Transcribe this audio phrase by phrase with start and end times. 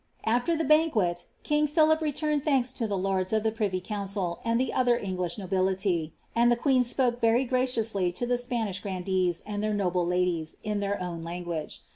[0.25, 4.59] After the banquet, king Philip returned thanks to the lords of the privy council and
[4.59, 9.61] the other English nobility; and the queen spoke very graciously to the Spanish grandees and
[9.61, 11.81] their noble ladies, in their own language.